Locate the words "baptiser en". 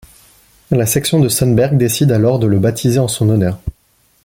2.57-3.07